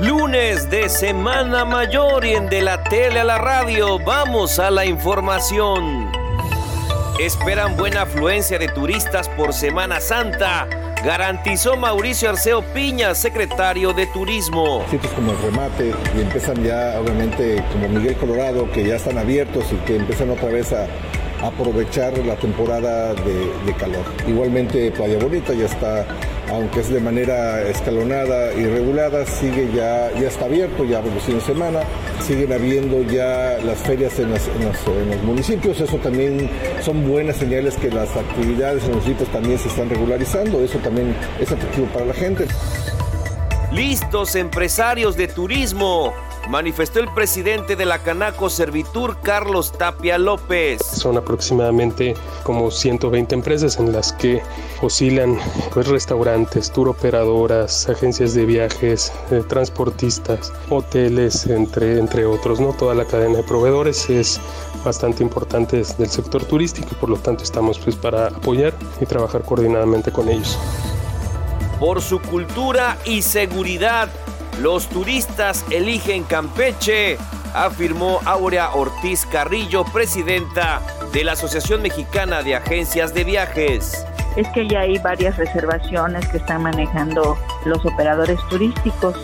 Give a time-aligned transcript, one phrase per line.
[0.00, 4.84] Lunes de Semana Mayor y en De la Tele a la Radio vamos a la
[4.84, 6.10] información.
[7.18, 10.68] Esperan buena afluencia de turistas por Semana Santa,
[11.02, 14.84] garantizó Mauricio Arceo Piña, secretario de Turismo.
[14.90, 19.64] Sitios como el remate y empiezan ya, obviamente, como Miguel Colorado, que ya están abiertos
[19.72, 20.86] y que empiezan otra vez a
[21.42, 24.04] aprovechar la temporada de, calor.
[24.26, 26.06] Igualmente Playa Bonita ya está,
[26.50, 31.80] aunque es de manera escalonada y regulada, sigue ya, ya está abierto, ya de semana,
[32.26, 36.48] siguen habiendo ya las ferias en, en, los municipios, eso también
[36.82, 41.14] son buenas señales que las actividades en los municipios también se están regularizando, eso también
[41.40, 42.46] es atractivo para la gente.
[43.72, 46.14] Listos empresarios de turismo
[46.48, 50.80] manifestó el presidente de la Canaco Servitur, Carlos Tapia López.
[50.82, 54.42] Son aproximadamente como 120 empresas en las que
[54.82, 55.38] oscilan
[55.72, 62.60] pues, restaurantes, tour operadoras, agencias de viajes, eh, transportistas, hoteles, entre, entre otros.
[62.60, 62.72] ¿no?
[62.72, 64.40] Toda la cadena de proveedores es
[64.84, 69.42] bastante importante del sector turístico y por lo tanto estamos pues, para apoyar y trabajar
[69.42, 70.58] coordinadamente con ellos.
[71.80, 74.08] Por su cultura y seguridad,
[74.60, 77.18] los turistas eligen Campeche,
[77.54, 80.80] afirmó Aurea Ortiz Carrillo, presidenta
[81.12, 84.06] de la Asociación Mexicana de Agencias de Viajes.
[84.36, 89.16] Es que ya hay varias reservaciones que están manejando los operadores turísticos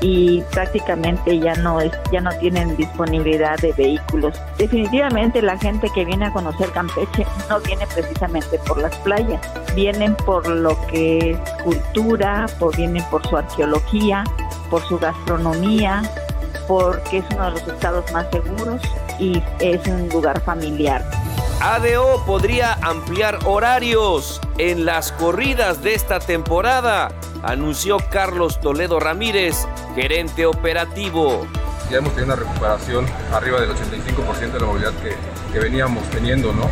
[0.00, 4.40] y prácticamente ya no es, ya no tienen disponibilidad de vehículos.
[4.58, 9.40] Definitivamente la gente que viene a conocer Campeche no viene precisamente por las playas,
[9.74, 14.24] vienen por lo que es cultura, vienen por su arqueología,
[14.70, 16.02] por su gastronomía,
[16.66, 18.80] porque es uno de los estados más seguros
[19.18, 21.04] y es un lugar familiar.
[21.60, 27.12] ADO podría ampliar horarios en las corridas de esta temporada,
[27.42, 31.46] anunció Carlos Toledo Ramírez, gerente operativo.
[31.90, 36.70] Ya hemos tenido una recuperación arriba del 85% de la movilidad que, veníamos teniendo, ¿no?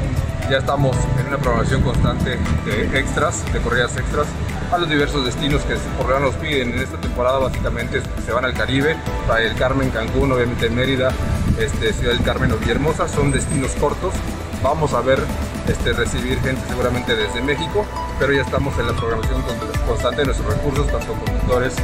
[0.48, 4.28] Ya estamos en una programación constante de extras, de corridas extras,
[4.72, 6.72] a los diversos destinos que por lo nos piden.
[6.72, 8.96] En esta temporada básicamente se van al Caribe,
[9.26, 11.10] para el Carmen, Cancún, obviamente Mérida,
[11.58, 14.14] este, Ciudad del Carmen o Villahermosa, son destinos cortos.
[14.62, 15.18] Vamos a ver
[15.66, 17.84] este, recibir gente seguramente desde México,
[18.20, 19.42] pero ya estamos en la programación
[19.86, 21.74] constante de nuestros recursos, tanto conductores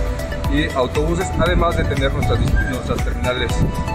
[0.55, 2.39] y autobuses, además de tener nuestras,
[2.71, 3.51] nuestras terminales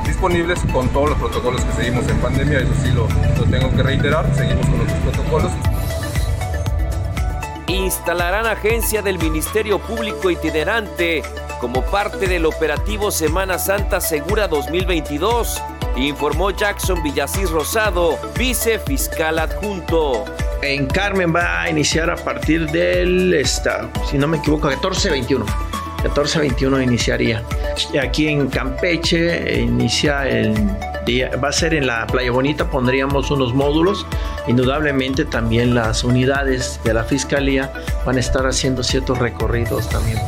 [0.05, 3.83] disponibles con todos los protocolos que seguimos en pandemia, eso sí lo, lo tengo que
[3.83, 5.51] reiterar, seguimos con nuestros protocolos
[7.89, 11.23] instalarán agencia del Ministerio Público itinerante
[11.59, 15.61] como parte del operativo Semana Santa Segura 2022,
[15.95, 20.25] informó Jackson Villasís Rosado, vicefiscal adjunto.
[20.61, 25.68] En Carmen va a iniciar a partir del, esta, si no me equivoco, 14-21.
[26.03, 27.43] 14-21 iniciaría.
[28.01, 30.53] Aquí en Campeche inicia el
[31.43, 34.05] va a ser en la Playa Bonita, pondríamos unos módulos.
[34.47, 37.71] Indudablemente también las unidades de la Fiscalía
[38.05, 40.19] van a estar haciendo ciertos recorridos también.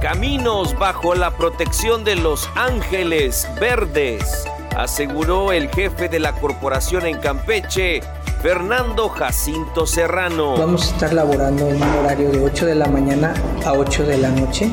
[0.00, 4.44] Caminos bajo la protección de los ángeles verdes,
[4.76, 8.00] aseguró el jefe de la corporación en Campeche,
[8.40, 10.56] Fernando Jacinto Serrano.
[10.56, 13.34] Vamos a estar laborando en un horario de 8 de la mañana
[13.66, 14.70] a 8 de la noche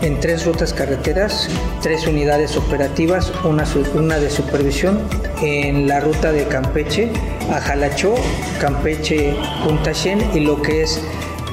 [0.00, 1.48] en tres rutas carreteras,
[1.82, 5.00] tres unidades operativas, una, de supervisión
[5.40, 7.10] en la ruta de Campeche
[7.50, 8.14] a Jalachó,
[8.60, 9.34] Campeche
[9.64, 9.92] Punta
[10.34, 11.00] y lo que es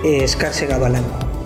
[0.03, 1.03] eh, Escarce Gabalán.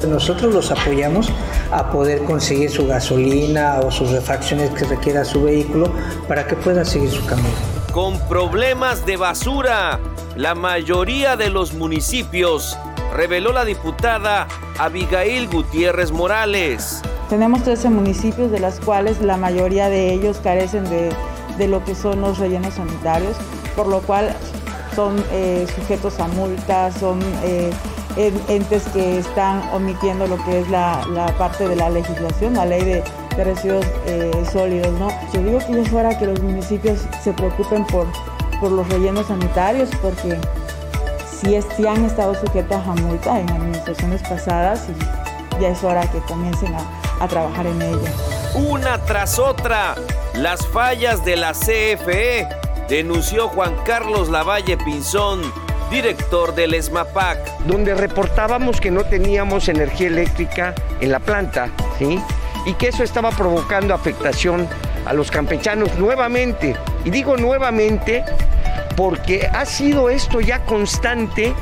[0.08, 1.32] Nosotros los apoyamos
[1.72, 5.92] a poder conseguir su gasolina o sus refacciones que requiera su vehículo
[6.28, 7.50] para que pueda seguir su camino.
[7.92, 10.00] Con problemas de basura,
[10.36, 12.78] la mayoría de los municipios
[13.16, 17.02] reveló la diputada Abigail Gutiérrez Morales.
[17.30, 22.20] Tenemos 13 municipios de las cuales la mayoría de ellos carecen de, lo que son
[22.20, 23.38] los rellenos sanitarios,
[23.76, 24.36] por lo cual
[24.94, 27.72] son eh, sujetos a multas, son eh,
[28.50, 31.02] entes que están omitiendo lo que es la,
[31.38, 33.04] parte de la legislación, la ley de,
[33.44, 34.92] residuos eh, sólidos.
[35.00, 35.08] ¿no?
[35.34, 38.08] Yo digo que es hora que los municipios se preocupen por,
[38.60, 40.38] por los rellenos sanitarios, porque
[41.36, 46.74] si, han estado sujetas a multa en administraciones pasadas y ya es hora que comiencen
[46.76, 48.02] a, trabajar en ello.
[48.56, 49.96] Una tras otra,
[50.36, 52.48] las fallas de la CFE,
[52.88, 55.42] denunció Juan Carlos Lavalle Pinzón,
[55.90, 57.60] director del ESMAPAC.
[57.66, 62.20] Donde reportábamos que no teníamos energía eléctrica en la planta, ¿sí?
[62.66, 64.68] Y que eso estaba provocando afectación
[65.06, 66.76] a los campechanos nuevamente.
[67.06, 68.24] Y digo nuevamente
[68.96, 71.54] porque ha sido esto ya constante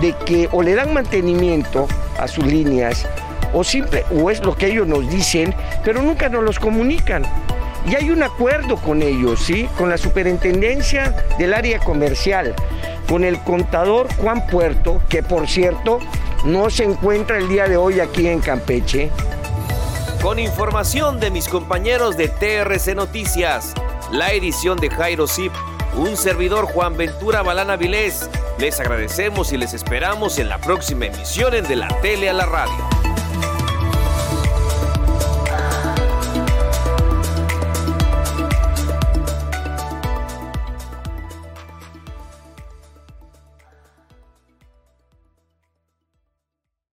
[0.00, 1.86] de que o le dan mantenimiento
[2.18, 3.06] a sus líneas
[3.52, 5.54] o simple o es lo que ellos nos dicen,
[5.84, 7.24] pero nunca nos los comunican.
[7.88, 9.68] Y hay un acuerdo con ellos, ¿sí?
[9.76, 12.54] Con la superintendencia del área comercial,
[13.08, 15.98] con el contador Juan Puerto, que por cierto
[16.44, 19.10] no se encuentra el día de hoy aquí en Campeche.
[20.22, 23.74] Con información de mis compañeros de TRC Noticias,
[24.12, 25.52] la edición de Jairo Zip,
[25.96, 28.28] un servidor Juan Ventura Balana Vilés,
[28.58, 32.46] les agradecemos y les esperamos en la próxima emisión en De la Tele a la
[32.46, 33.01] Radio.